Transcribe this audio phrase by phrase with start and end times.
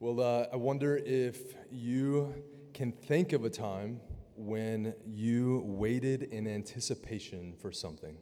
[0.00, 2.32] Well, uh, I wonder if you
[2.72, 4.00] can think of a time
[4.36, 8.16] when you waited in anticipation for something.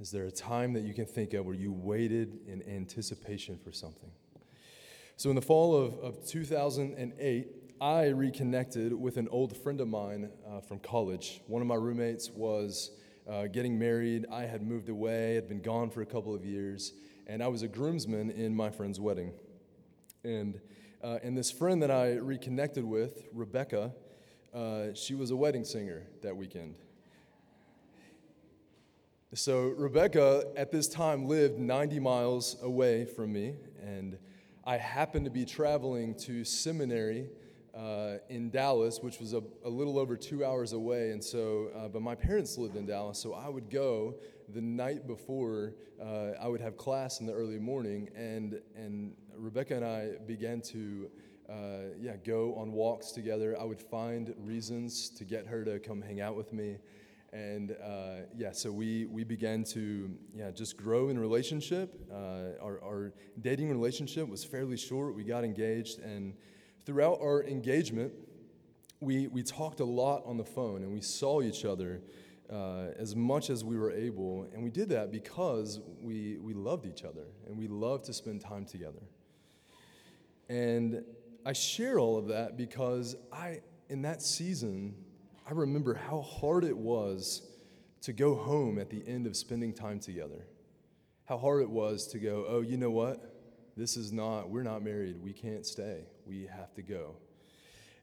[0.00, 3.70] Is there a time that you can think of where you waited in anticipation for
[3.70, 4.10] something?
[5.16, 7.46] So, in the fall of, of 2008,
[7.80, 11.40] I reconnected with an old friend of mine uh, from college.
[11.46, 12.90] One of my roommates was
[13.28, 14.26] uh, getting married.
[14.28, 16.94] I had moved away, had been gone for a couple of years,
[17.28, 19.34] and I was a groomsman in my friend's wedding.
[20.24, 20.60] And,
[21.02, 23.92] uh, and this friend that I reconnected with, Rebecca,
[24.54, 26.74] uh, she was a wedding singer that weekend.
[29.32, 34.18] So, Rebecca at this time lived 90 miles away from me, and
[34.64, 37.28] I happened to be traveling to seminary
[37.74, 41.12] uh, in Dallas, which was a, a, little over two hours away.
[41.12, 44.16] And so, uh, but my parents lived in Dallas, so I would go
[44.52, 49.76] the night before uh, I would have class in the early morning, and and Rebecca
[49.76, 51.10] and I began to.
[51.48, 53.56] Uh, yeah, go on walks together.
[53.60, 56.76] I would find reasons to get her to come hang out with me,
[57.32, 62.06] and uh, yeah, so we we began to yeah just grow in relationship.
[62.08, 65.16] Uh, our, our dating relationship was fairly short.
[65.16, 66.34] We got engaged, and
[66.86, 68.12] throughout our engagement,
[69.00, 72.00] we we talked a lot on the phone, and we saw each other
[72.50, 74.48] uh, as much as we were able.
[74.52, 78.40] And we did that because we, we loved each other and we loved to spend
[78.40, 79.02] time together.
[80.48, 81.04] And
[81.46, 84.94] I share all of that because I, in that season,
[85.48, 87.42] I remember how hard it was
[88.02, 90.46] to go home at the end of spending time together.
[91.26, 93.36] How hard it was to go, oh, you know what?
[93.76, 95.22] This is not, we're not married.
[95.22, 96.06] We can't stay.
[96.26, 97.14] We have to go.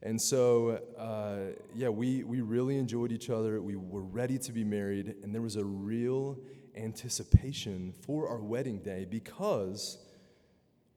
[0.03, 3.61] And so, uh, yeah, we, we really enjoyed each other.
[3.61, 6.37] We were ready to be married, and there was a real
[6.75, 9.97] anticipation for our wedding day because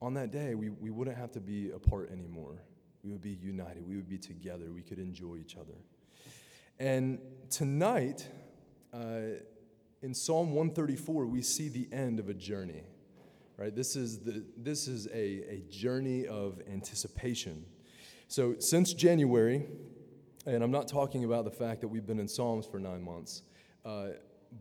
[0.01, 2.61] on that day we, we wouldn't have to be apart anymore.
[3.03, 5.73] We would be united, we would be together, we could enjoy each other.
[6.79, 7.19] And
[7.49, 8.27] tonight,
[8.93, 9.39] uh,
[10.01, 12.83] in Psalm 134, we see the end of a journey.
[13.57, 13.75] Right?
[13.75, 17.65] This is, the, this is a, a journey of anticipation.
[18.31, 19.65] So, since January,
[20.45, 23.41] and I'm not talking about the fact that we've been in Psalms for nine months,
[23.83, 24.11] uh,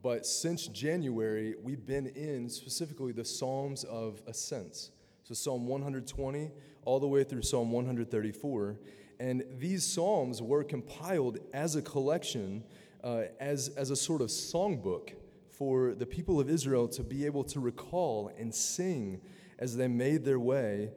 [0.03, 4.91] but since January, we've been in specifically the Psalms of Ascents.
[5.23, 6.51] So, Psalm 120
[6.85, 8.81] all the way through Psalm 134.
[9.21, 12.65] And these Psalms were compiled as a collection,
[13.05, 15.11] uh, as, as a sort of songbook
[15.49, 19.21] for the people of Israel to be able to recall and sing
[19.61, 20.91] as they made their way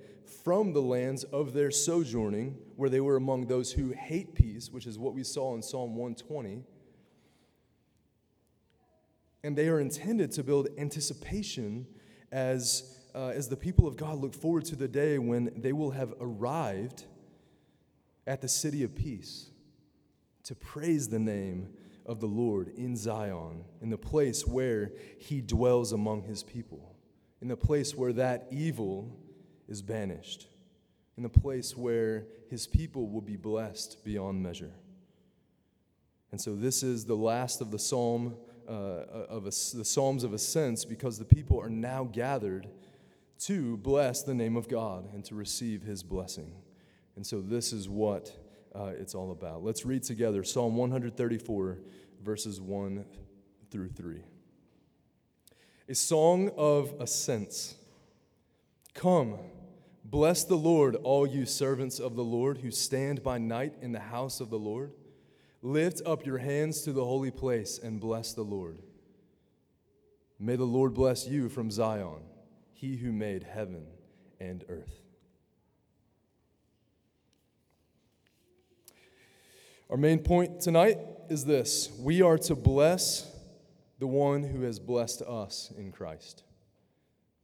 [0.43, 4.87] from the lands of their sojourning, where they were among those who hate peace, which
[4.87, 6.63] is what we saw in Psalm 120.
[9.43, 11.85] And they are intended to build anticipation
[12.31, 15.91] as, uh, as the people of God look forward to the day when they will
[15.91, 17.05] have arrived
[18.25, 19.49] at the city of peace
[20.43, 21.69] to praise the name
[22.05, 26.95] of the Lord in Zion, in the place where he dwells among his people,
[27.41, 29.17] in the place where that evil
[29.67, 30.47] is banished,
[31.17, 34.73] in the place where his people will be blessed beyond measure.
[36.31, 38.35] And so this is the last of the psalm
[38.67, 42.67] uh, of a, the psalms of ascents because the people are now gathered
[43.39, 46.51] to bless the name of God and to receive his blessing.
[47.15, 48.31] And so this is what
[48.73, 49.63] uh, it's all about.
[49.63, 51.79] Let's read together Psalm 134,
[52.23, 53.05] verses 1
[53.69, 54.23] through 3.
[55.89, 57.75] A song of ascents.
[58.93, 59.37] Come,
[60.03, 63.99] bless the Lord, all you servants of the Lord who stand by night in the
[63.99, 64.91] house of the Lord.
[65.61, 68.79] Lift up your hands to the holy place and bless the Lord.
[70.39, 72.21] May the Lord bless you from Zion,
[72.73, 73.85] he who made heaven
[74.39, 74.99] and earth.
[79.89, 80.97] Our main point tonight
[81.29, 83.31] is this we are to bless
[83.99, 86.43] the one who has blessed us in Christ.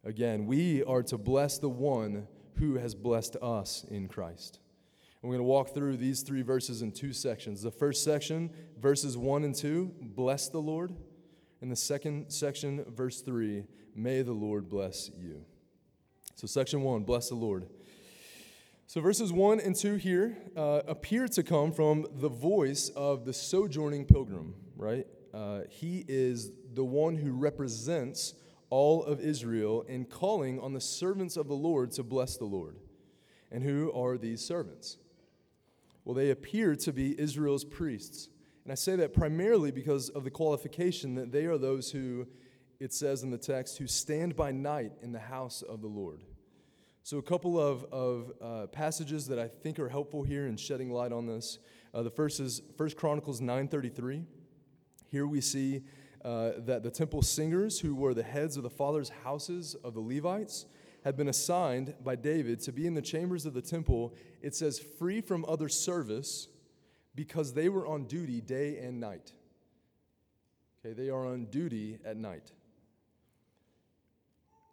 [0.03, 2.28] Again, we are to bless the one
[2.60, 4.60] who has blessed us in Christ.
[5.22, 7.62] And we're going to walk through these three verses in two sections.
[7.62, 10.94] The first section, verses 1 and 2, bless the Lord.
[11.62, 13.66] And the second section, verse 3,
[13.96, 15.44] may the Lord bless you.
[16.36, 17.68] So, section 1, bless the Lord.
[18.88, 23.34] So, verses 1 and 2 here uh, appear to come from the voice of the
[23.34, 25.06] sojourning pilgrim, right?
[25.34, 28.36] Uh, he is the one who represents
[28.69, 32.77] all of Israel in calling on the servants of the Lord to bless the Lord.
[33.51, 34.98] And who are these servants?
[36.06, 38.30] Well, they appear to be Israel's priests.
[38.63, 42.27] And I say that primarily because of the qualification that they are those who,
[42.80, 46.24] it says in the text, who stand by night in the house of the Lord.
[47.04, 50.92] So, a couple of, of uh, passages that I think are helpful here in shedding
[50.92, 51.57] light on this.
[51.94, 54.25] Uh, the first is 1 Chronicles 9.33.
[55.07, 55.81] Here we see
[56.24, 60.01] uh, that the temple singers, who were the heads of the fathers' houses of the
[60.01, 60.66] Levites,
[61.04, 64.80] had been assigned by David to be in the chambers of the temple, it says,
[64.80, 66.48] free from other service,
[67.16, 69.33] because they were on duty day and night.
[70.86, 72.51] Okay, they are on duty at night.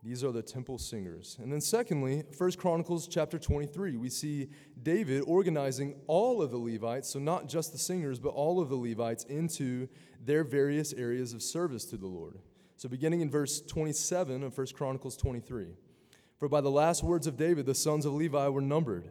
[0.07, 1.37] These are the temple singers.
[1.43, 4.51] And then secondly, 1 Chronicles chapter 23, we see
[4.81, 8.77] David organizing all of the Levites, so not just the singers, but all of the
[8.77, 9.89] Levites into
[10.25, 12.39] their various areas of service to the Lord.
[12.77, 15.69] So beginning in verse 27 of 1 Chronicles 23.
[16.39, 19.09] For by the last words of David, the sons of Levi were numbered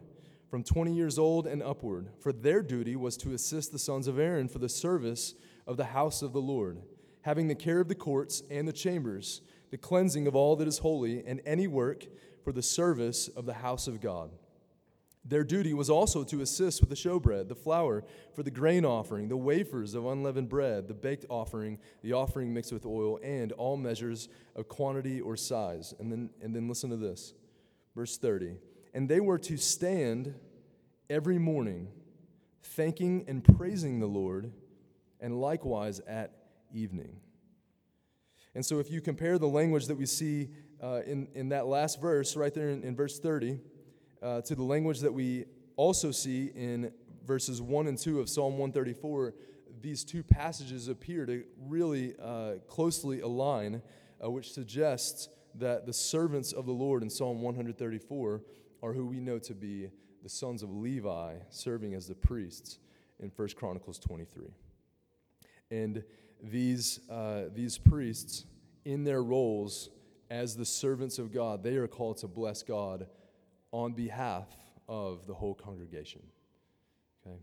[0.48, 4.18] from 20 years old and upward, for their duty was to assist the sons of
[4.18, 5.34] Aaron for the service
[5.66, 6.82] of the house of the Lord,
[7.22, 10.78] having the care of the courts and the chambers the cleansing of all that is
[10.78, 12.06] holy, and any work
[12.44, 14.30] for the service of the house of God.
[15.28, 19.28] Their duty was also to assist with the showbread, the flour for the grain offering,
[19.28, 23.76] the wafers of unleavened bread, the baked offering, the offering mixed with oil, and all
[23.76, 25.94] measures of quantity or size.
[25.98, 27.34] And then, and then listen to this.
[27.96, 28.56] Verse 30.
[28.94, 30.34] And they were to stand
[31.10, 31.88] every morning,
[32.62, 34.52] thanking and praising the Lord,
[35.20, 36.32] and likewise at
[36.72, 37.16] evening.
[38.54, 40.50] And so, if you compare the language that we see
[40.82, 43.58] uh, in, in that last verse, right there in, in verse 30,
[44.22, 45.44] uh, to the language that we
[45.76, 46.92] also see in
[47.26, 49.34] verses 1 and 2 of Psalm 134,
[49.80, 53.82] these two passages appear to really uh, closely align,
[54.24, 58.42] uh, which suggests that the servants of the Lord in Psalm 134
[58.82, 59.90] are who we know to be
[60.22, 62.78] the sons of Levi serving as the priests
[63.20, 64.48] in 1 Chronicles 23.
[65.70, 66.04] And
[66.42, 68.44] these, uh, these priests,
[68.86, 69.90] in their roles
[70.30, 73.08] as the servants of God, they are called to bless God
[73.72, 74.48] on behalf
[74.88, 76.22] of the whole congregation.
[77.26, 77.36] Okay?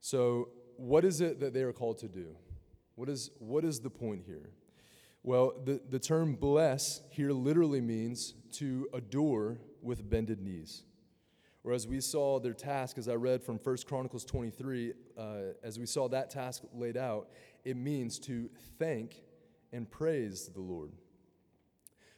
[0.00, 2.36] So, what is it that they are called to do?
[2.94, 4.50] What is, what is the point here?
[5.22, 10.82] Well, the, the term bless here literally means to adore with bended knees.
[11.62, 15.22] Whereas we saw their task, as I read from 1 Chronicles 23, uh,
[15.64, 17.28] as we saw that task laid out,
[17.64, 18.48] it means to
[18.78, 19.22] thank
[19.72, 20.92] and praise the Lord.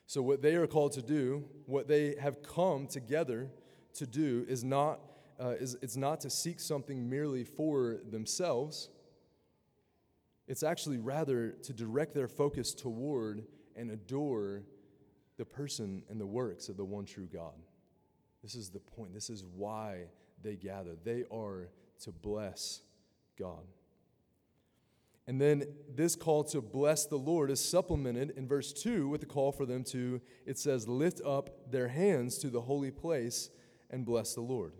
[0.08, 3.50] So, what they are called to do, what they have come together
[3.92, 5.00] to do, is not,
[5.38, 8.88] uh, is, it's not to seek something merely for themselves.
[10.46, 13.44] It's actually rather to direct their focus toward
[13.76, 14.62] and adore
[15.36, 17.52] the person and the works of the one true God.
[18.42, 19.12] This is the point.
[19.12, 20.04] This is why
[20.42, 20.96] they gather.
[21.04, 21.68] They are
[22.04, 22.80] to bless
[23.38, 23.66] God.
[25.28, 25.64] And then
[25.94, 29.66] this call to bless the Lord is supplemented in verse 2 with the call for
[29.66, 33.50] them to, it says, lift up their hands to the holy place
[33.90, 34.72] and bless the Lord.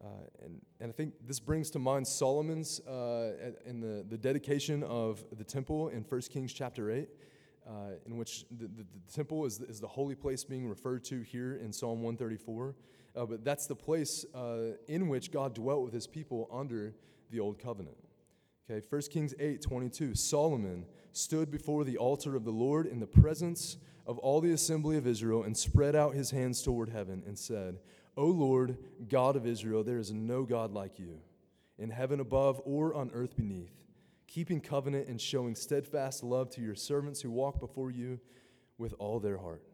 [0.00, 0.06] Uh,
[0.44, 3.32] and, and I think this brings to mind Solomon's uh,
[3.66, 7.08] in the, the dedication of the temple in 1 Kings chapter 8,
[7.66, 7.72] uh,
[8.06, 11.56] in which the, the, the, temple is, is the holy place being referred to here
[11.56, 12.76] in Psalm 134.
[13.16, 16.94] Uh, but that's the place uh, in which God dwelt with his people under
[17.32, 17.96] the old covenant.
[18.70, 20.14] Okay, 1 Kings 8 22.
[20.14, 23.76] Solomon stood before the altar of the Lord in the presence
[24.06, 27.78] of all the assembly of Israel and spread out his hands toward heaven and said,
[28.16, 28.76] O Lord,
[29.08, 31.18] God of Israel, there is no God like you,
[31.78, 33.84] in heaven above or on earth beneath,
[34.28, 38.20] keeping covenant and showing steadfast love to your servants who walk before you
[38.78, 39.64] with all their heart.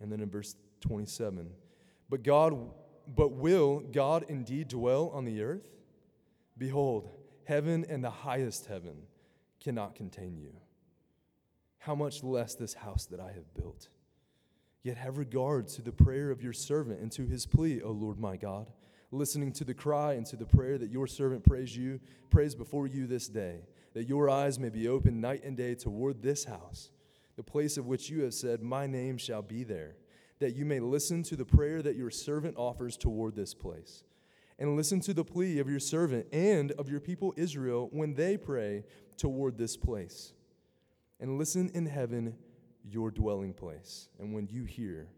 [0.00, 1.48] And then in verse 27,
[2.10, 2.54] but God,
[3.06, 5.68] but will God indeed dwell on the earth?
[6.58, 7.08] Behold,
[7.48, 9.04] Heaven and the highest heaven
[9.58, 10.52] cannot contain you.
[11.78, 13.88] How much less this house that I have built?
[14.82, 18.20] Yet have regard to the prayer of your servant and to his plea, O Lord
[18.20, 18.70] my God,
[19.10, 22.86] listening to the cry and to the prayer that your servant prays you, prays before
[22.86, 23.60] you this day,
[23.94, 26.90] that your eyes may be open night and day toward this house,
[27.36, 29.96] the place of which you have said, My name shall be there,
[30.38, 34.04] that you may listen to the prayer that your servant offers toward this place
[34.58, 38.36] and listen to the plea of your servant and of your people Israel when they
[38.36, 38.84] pray
[39.16, 40.32] toward this place.
[41.20, 42.34] And listen in heaven,
[42.84, 44.08] your dwelling place.
[44.18, 45.08] And when you hear,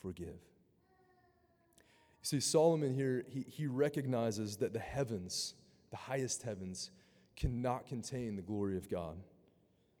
[0.00, 0.28] forgive.
[0.28, 5.54] You see, Solomon here, he, he recognizes that the heavens,
[5.90, 6.90] the highest heavens,
[7.36, 9.16] cannot contain the glory of God,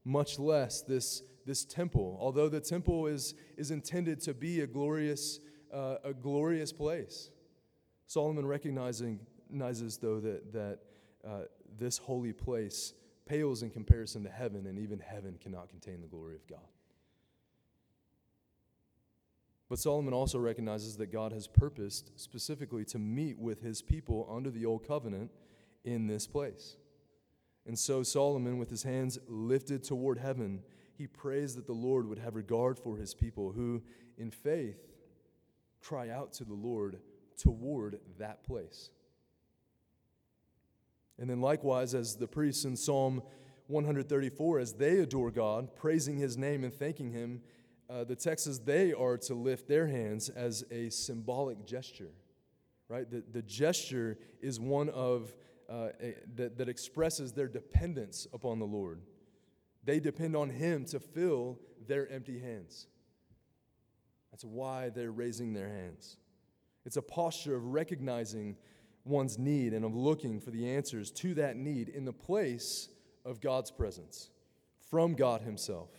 [0.04, 5.40] much less this, this temple, although the temple is, is intended to be a glorious,
[5.72, 7.30] uh, a glorious place.
[8.06, 10.78] Solomon recognizes, though, that, that
[11.26, 11.42] uh,
[11.78, 12.92] this holy place
[13.26, 16.58] pales in comparison to heaven, and even heaven cannot contain the glory of God.
[19.68, 24.50] But Solomon also recognizes that God has purposed specifically to meet with his people under
[24.50, 25.30] the old covenant
[25.84, 26.76] in this place.
[27.66, 30.62] And so Solomon, with his hands lifted toward heaven,
[30.96, 33.82] he prays that the Lord would have regard for his people who,
[34.18, 34.78] in faith,
[35.80, 37.00] cry out to the Lord
[37.38, 38.90] toward that place.
[41.18, 43.22] And then, likewise, as the priests in Psalm
[43.68, 47.40] 134, as they adore God, praising his name and thanking him,
[47.88, 52.10] uh, the text says they are to lift their hands as a symbolic gesture,
[52.88, 53.08] right?
[53.10, 55.34] The, the gesture is one of
[55.70, 59.00] uh, a, that, that expresses their dependence upon the Lord.
[59.84, 62.86] They depend on Him to fill their empty hands.
[64.30, 66.16] That's why they're raising their hands.
[66.84, 68.56] It's a posture of recognizing
[69.04, 72.88] one's need and of looking for the answers to that need in the place
[73.24, 74.30] of God's presence,
[74.90, 75.90] from God Himself.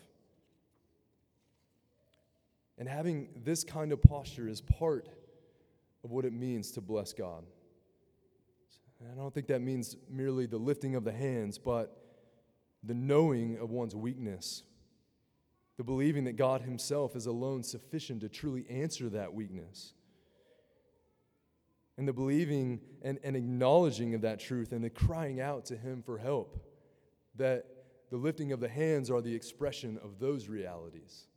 [2.78, 5.08] And having this kind of posture is part
[6.04, 7.44] of what it means to bless God.
[9.00, 12.02] And I don't think that means merely the lifting of the hands, but
[12.84, 14.64] the knowing of one's weakness,
[15.78, 19.94] the believing that God Himself is alone sufficient to truly answer that weakness,
[21.98, 26.02] and the believing and, and acknowledging of that truth and the crying out to Him
[26.02, 26.58] for help,
[27.36, 27.66] that
[28.10, 31.28] the lifting of the hands are the expression of those realities.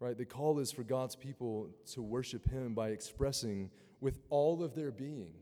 [0.00, 0.16] Right?
[0.16, 3.70] The call is for God's people to worship Him by expressing
[4.00, 5.34] with all of their being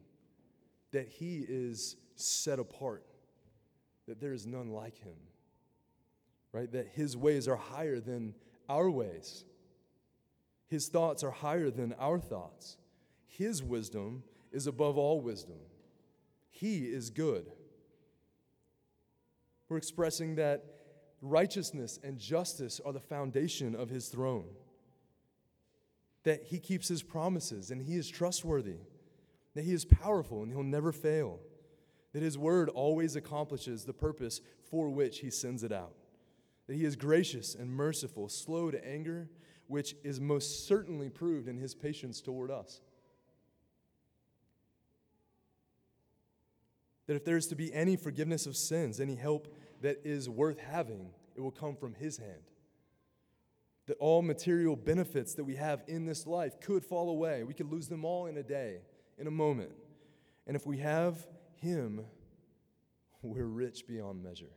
[0.92, 3.04] that He is set apart,
[4.08, 5.16] that there is none like Him.
[6.52, 6.72] Right?
[6.72, 8.34] That His ways are higher than
[8.68, 9.44] our ways,
[10.68, 12.78] His thoughts are higher than our thoughts.
[13.26, 15.58] His wisdom is above all wisdom.
[16.50, 17.50] He is good.
[19.68, 20.64] We're expressing that
[21.20, 24.46] righteousness and justice are the foundation of his throne.
[26.22, 28.78] That he keeps his promises and he is trustworthy.
[29.54, 31.40] That he is powerful and he'll never fail.
[32.12, 34.40] That his word always accomplishes the purpose
[34.70, 35.92] for which he sends it out.
[36.66, 39.28] That he is gracious and merciful, slow to anger,
[39.66, 42.80] which is most certainly proved in his patience toward us.
[47.06, 50.58] That if there is to be any forgiveness of sins, any help that is worth
[50.58, 52.50] having, it will come from His hand.
[53.86, 57.44] That all material benefits that we have in this life could fall away.
[57.44, 58.80] We could lose them all in a day,
[59.18, 59.70] in a moment.
[60.46, 62.04] And if we have Him,
[63.22, 64.52] we're rich beyond measure.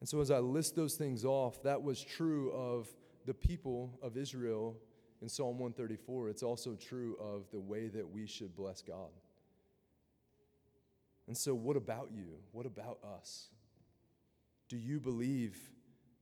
[0.00, 2.88] And so, as I list those things off, that was true of
[3.24, 4.76] the people of Israel
[5.24, 6.28] in Psalm 134.
[6.28, 9.08] It's also true of the way that we should bless God.
[11.26, 12.26] And so, what about you?
[12.52, 13.48] What about us?
[14.68, 15.56] Do you believe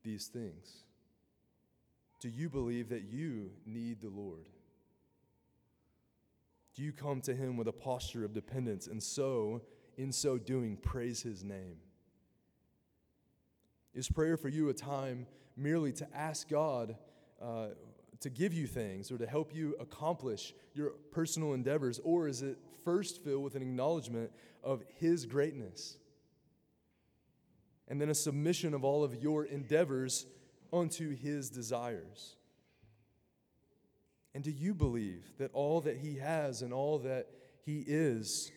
[0.05, 0.85] these things?
[2.21, 4.49] Do you believe that you need the Lord?
[6.77, 9.63] Do you come to Him with a posture of dependence and so,
[9.97, 11.79] in so doing, praise His name?
[13.95, 16.95] Is prayer for you a time merely to ask God
[17.43, 17.71] uh,
[18.23, 22.01] to give you things or to help you accomplish your personal endeavors?
[22.03, 24.31] Or is it first filled with an acknowledgement
[24.63, 25.97] of His greatness.
[27.89, 30.27] And then a submission of all of your endeavors
[30.73, 32.37] unto His desires.
[34.35, 37.29] And do you believe that all that He has and all that
[37.65, 38.51] He is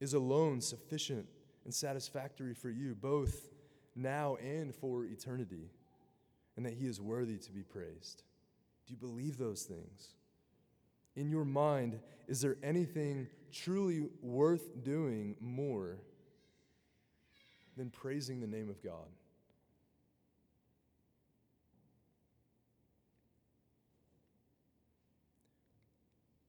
[0.00, 1.26] is alone sufficient
[1.64, 3.50] and satisfactory for you, both
[3.94, 5.70] now and for eternity,
[6.58, 8.24] and that He is worthy to be praised?
[8.84, 10.08] Do you believe those things?
[11.14, 15.98] In your mind, is there anything truly worth doing more
[17.76, 19.06] than praising the name of God?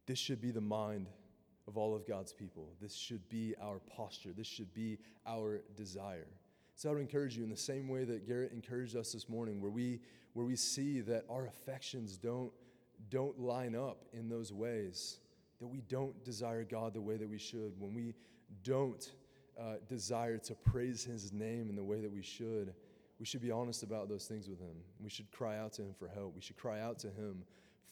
[0.07, 1.05] This should be the mind
[1.67, 2.73] of all of God's people.
[2.81, 4.31] This should be our posture.
[4.35, 4.97] This should be
[5.27, 6.25] our desire.
[6.79, 9.59] So I would encourage you in the same way that Garrett encouraged us this morning,
[9.59, 9.99] where we,
[10.31, 12.53] where we see that our affections don't
[13.09, 15.19] don't line up in those ways,
[15.59, 18.13] that we don't desire God the way that we should, when we
[18.63, 19.11] don't
[19.59, 22.73] uh, desire to praise His name in the way that we should,
[23.19, 24.77] we should be honest about those things with Him.
[25.01, 26.33] We should cry out to Him for help.
[26.33, 27.43] We should cry out to Him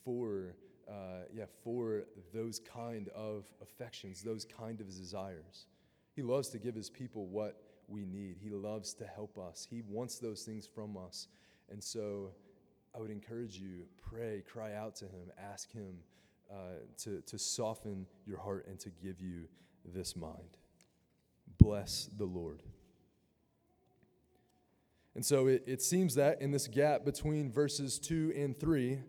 [0.05, 0.55] for,
[0.89, 5.65] uh, yeah, for those kind of affections, those kind of desires.
[6.15, 8.37] He loves to give His people what we need.
[8.41, 9.67] He loves to help us.
[9.69, 11.27] He wants those things from us.
[11.69, 12.31] And so,
[12.95, 15.99] I would encourage you pray, cry out to Him, ask Him
[16.51, 19.47] uh, to, to soften your heart and to give you
[19.85, 20.57] this mind.
[21.59, 22.63] Bless the Lord.
[25.15, 28.99] And so it, it seems that in this gap between verses 2 and 3,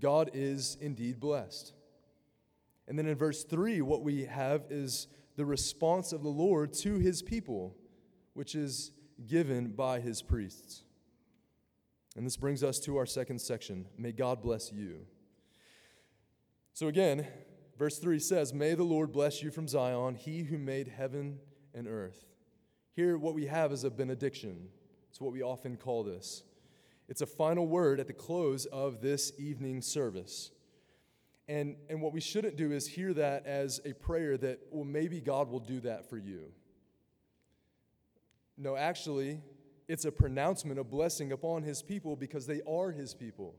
[0.00, 1.74] God is indeed blessed.
[2.88, 5.06] And then in verse 3, what we have is
[5.36, 7.76] the response of the Lord to his people,
[8.40, 8.92] which is
[9.26, 10.80] given by his priests.
[12.16, 13.84] And this brings us to our second section.
[13.98, 15.00] May God bless you.
[16.72, 17.26] So again,
[17.78, 21.38] verse 3 says, May the Lord bless you from Zion, he who made heaven
[21.74, 22.24] and earth.
[22.94, 24.70] Here, what we have is a benediction.
[25.10, 26.42] It's what we often call this.
[27.10, 30.50] It's a final word at the close of this evening service.
[31.46, 35.20] And, and what we shouldn't do is hear that as a prayer that, well, maybe
[35.20, 36.52] God will do that for you.
[38.60, 39.40] No, actually,
[39.88, 43.54] it's a pronouncement of blessing upon his people because they are his people.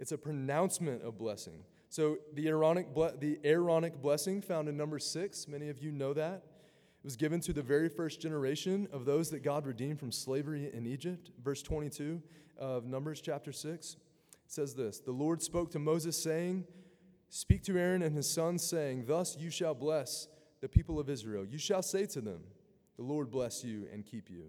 [0.00, 1.62] It's a pronouncement of blessing.
[1.90, 6.42] So the Aaronic, the Aaronic blessing found in Numbers six, many of you know that.
[6.42, 10.70] It was given to the very first generation of those that God redeemed from slavery
[10.72, 11.30] in Egypt.
[11.42, 12.20] Verse 22
[12.58, 13.96] of Numbers chapter 6
[14.46, 16.64] says this The Lord spoke to Moses, saying,
[17.28, 20.26] Speak to Aaron and his sons, saying, Thus you shall bless
[20.60, 21.44] the people of Israel.
[21.44, 22.40] You shall say to them,
[22.96, 24.44] The Lord bless you and keep you.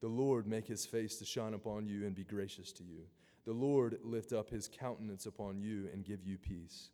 [0.00, 3.02] The Lord make his face to shine upon you and be gracious to you.
[3.44, 6.90] The Lord lift up his countenance upon you and give you peace.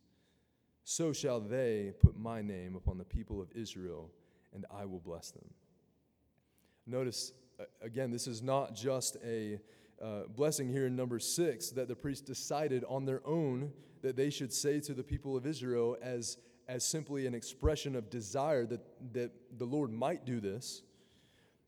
[0.83, 4.11] So shall they put my name upon the people of Israel,
[4.53, 5.45] and I will bless them.
[6.85, 7.31] Notice,
[7.81, 9.59] again, this is not just a
[10.01, 14.29] uh, blessing here in Numbers six that the priests decided on their own that they
[14.29, 18.81] should say to the people of Israel as, as simply an expression of desire that,
[19.13, 20.81] that the Lord might do this.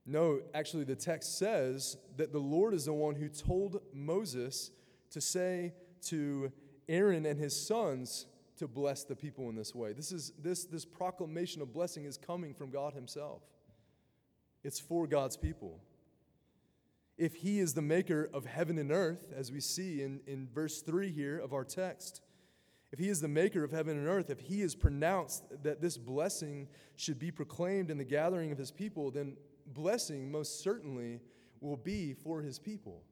[0.06, 4.72] No, actually, the text says that the Lord is the one who told Moses
[5.12, 5.74] to say
[6.08, 6.52] to
[6.88, 9.94] Aaron and his sons to bless the people in this way.
[9.94, 13.42] This, is, this, this proclamation of blessing is coming from God Himself,
[14.64, 15.82] it's for God's people
[17.18, 20.82] if he is the maker of heaven and earth, as we see in, in verse
[20.82, 22.22] 3 here of our text,
[22.96, 25.98] if he is the maker of heaven and earth, if he has pronounced that this
[25.98, 29.36] blessing should be proclaimed in the gathering of his people, then
[29.68, 31.20] blessing most certainly
[31.60, 33.04] will be for his people.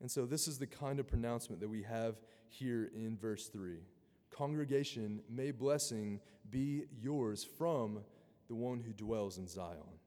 [0.00, 2.16] And so, this is the kind of pronouncement that we have
[2.48, 3.76] here in verse 3.
[4.32, 6.18] Congregation, may blessing
[6.50, 8.00] be yours from
[8.48, 10.00] the one who dwells in Zion.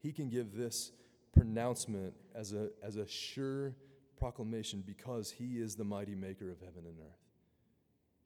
[0.00, 0.90] He can give this
[1.32, 3.74] pronouncement as a, as a sure
[4.18, 7.20] proclamation because he is the mighty maker of heaven and earth.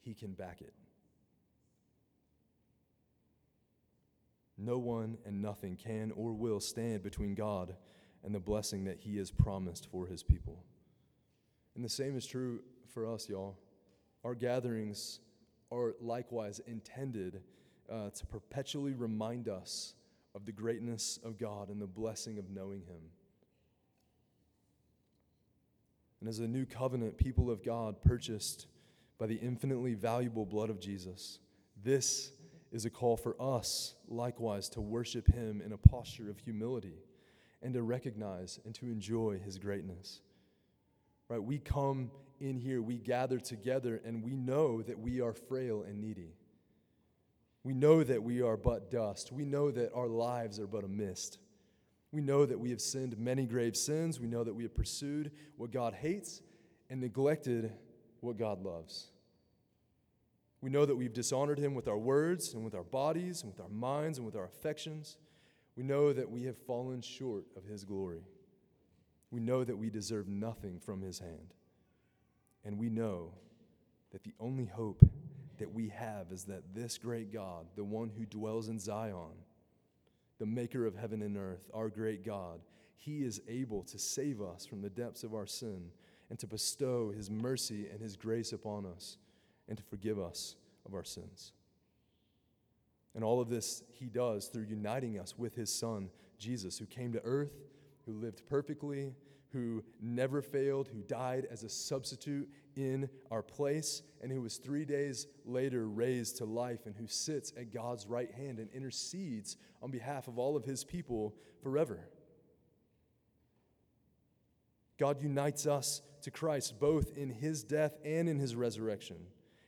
[0.03, 0.75] He can back it.
[4.59, 7.75] No one and nothing can or will stand between God
[8.25, 10.65] and the blessing that he has promised for his people.
[11.75, 13.59] And the same is true for us, y'all.
[14.25, 15.21] Our gatherings
[15.71, 17.43] are likewise intended
[17.91, 19.95] uh, to perpetually remind us
[20.35, 23.01] of the greatness of God and the blessing of knowing Him.
[26.27, 28.67] And as a new covenant, people of God purchased
[29.17, 31.39] by the infinitely valuable blood of Jesus,
[31.85, 32.33] this
[32.73, 36.97] is a call for us, likewise, to worship Him in a posture of humility
[37.63, 40.21] and to recognize and to enjoy His greatness.
[41.29, 41.41] Right?
[41.41, 42.11] We come
[42.41, 46.35] in here, we gather together, and we know that we are frail and needy.
[47.63, 49.31] We know that we are but dust.
[49.31, 51.39] We know that our lives are but a mist.
[52.13, 54.21] We know that we have sinned many grave sins.
[54.21, 56.41] We know that we have pursued what God hates
[56.89, 57.73] and neglected
[58.21, 59.09] what God loves.
[60.61, 63.61] We know that we've dishonored Him with our words and with our bodies and with
[63.61, 65.19] our minds and with our affections.
[65.77, 68.23] We know that we have fallen short of His glory.
[69.31, 71.55] We know that we deserve nothing from His hand.
[72.65, 73.35] And we know
[74.13, 75.03] that the only hope
[75.59, 79.35] that we have is that this great God, the one who dwells in Zion,
[80.39, 82.61] the maker of heaven and earth, our great God,
[82.97, 85.91] he is able to save us from the depths of our sin
[86.29, 89.17] and to bestow his mercy and his grace upon us
[89.69, 91.53] and to forgive us of our sins.
[93.15, 97.13] And all of this he does through uniting us with his son, Jesus, who came
[97.13, 97.53] to earth,
[98.05, 99.15] who lived perfectly,
[99.57, 104.85] who never failed, who died as a substitute in our place, and who was three
[104.85, 109.91] days later raised to life, and who sits at God's right hand and intercedes on
[109.91, 112.01] behalf of all of his people forever.
[114.99, 119.17] God unites us to Christ both in his death and in his resurrection,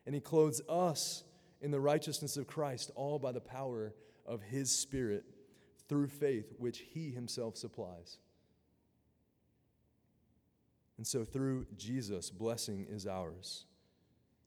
[0.04, 1.24] and he clothes us
[1.62, 3.94] in the righteousness of Christ, all by the power
[4.26, 5.24] of his Spirit
[5.88, 8.18] through faith, which he himself supplies.
[10.98, 13.64] And so through Jesus, blessing is ours.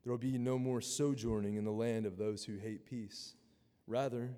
[0.04, 3.36] There will be no more sojourning in the land of those who hate peace.
[3.88, 4.32] Rather,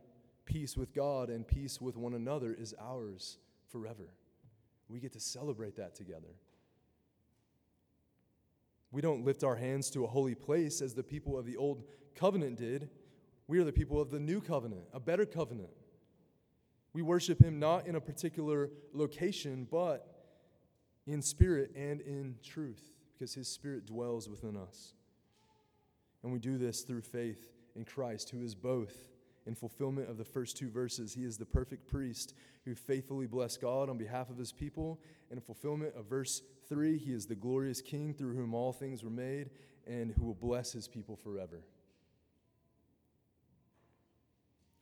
[0.46, 4.14] peace with God and peace with one another is ours forever.
[4.88, 6.36] We get to celebrate that together.
[8.92, 11.84] We don't lift our hands to a holy place as the people of the old
[12.14, 12.90] covenant did.
[13.48, 15.72] We are the people of the new covenant, a better covenant.
[16.94, 20.13] We worship him not in a particular location, but
[21.06, 24.94] in spirit and in truth, because his spirit dwells within us.
[26.24, 28.96] And we do this through faith in Christ, who is both
[29.46, 31.14] in fulfillment of the first two verses.
[31.14, 32.34] He is the perfect priest
[32.66, 35.00] who faithfully blessed God on behalf of his people.
[35.30, 39.04] And in fulfillment of verse 3, he is the glorious king through whom all things
[39.04, 39.50] were made
[39.86, 41.66] and who will bless his people forever.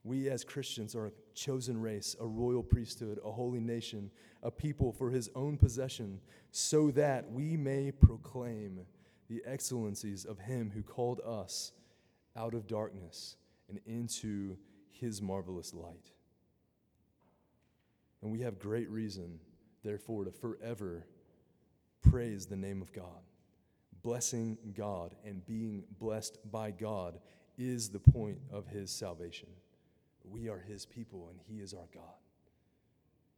[0.04, 4.10] We as Christians are a chosen race, a royal priesthood, a holy nation,
[4.42, 6.20] a people for his own possession,
[6.52, 8.82] so that we may proclaim
[9.30, 11.72] the excellencies of him who called us
[12.36, 13.36] out of darkness
[13.70, 14.58] and into
[14.90, 16.12] his marvelous light.
[18.22, 19.40] And we have great reason,
[19.84, 21.06] therefore, to forever
[22.02, 23.22] praise the name of God.
[24.04, 27.20] Blessing God and being blessed by God
[27.58, 29.48] is the point of his salvation.
[30.24, 32.16] We are his people and he is our God.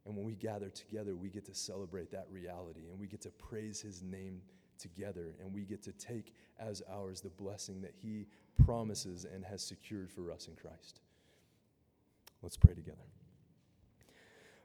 [0.06, 3.30] And when we gather together, we get to celebrate that reality and we get to
[3.30, 4.42] praise his name
[4.78, 8.26] together and we get to take as ours the blessing that he
[8.64, 11.00] promises and has secured for us in Christ.
[12.42, 12.98] Let's pray together.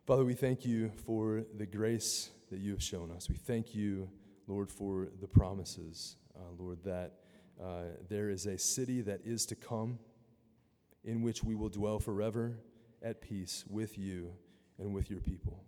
[0.06, 3.30] Father, we thank you for the grace that you have shown us.
[3.30, 4.10] We thank you,
[4.48, 7.14] Lord, for the promises, uh, Lord, that
[7.62, 10.00] uh, there is a city that is to come
[11.04, 12.58] in which we will dwell forever
[13.02, 14.32] at peace with you
[14.78, 15.64] and with your people.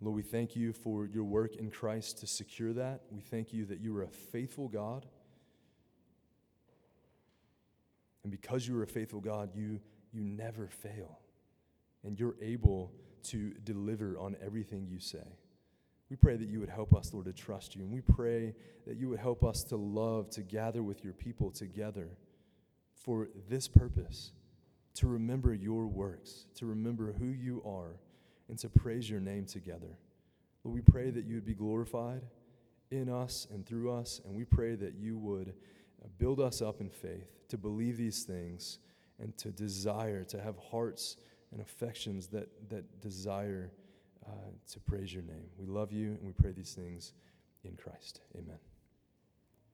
[0.00, 3.02] Lord, we thank you for your work in Christ to secure that.
[3.10, 5.06] We thank you that you are a faithful God.
[8.24, 9.80] And because you are a faithful God, you,
[10.12, 11.20] you never fail.
[12.04, 12.92] And you're able
[13.24, 15.38] to deliver on everything you say.
[16.10, 17.82] We pray that you would help us, Lord, to trust you.
[17.82, 18.54] And we pray
[18.86, 22.08] that you would help us to love, to gather with your people together
[22.94, 24.32] for this purpose
[24.94, 27.96] to remember your works, to remember who you are,
[28.48, 29.98] and to praise your name together.
[30.64, 32.22] Lord, we pray that you would be glorified
[32.90, 35.54] in us and through us, and we pray that you would
[36.18, 38.78] build us up in faith to believe these things
[39.18, 41.16] and to desire to have hearts
[41.52, 43.70] and affections that, that desire
[44.26, 44.30] uh,
[44.70, 45.46] to praise your name.
[45.58, 47.12] We love you, and we pray these things
[47.64, 48.20] in Christ.
[48.36, 48.71] Amen.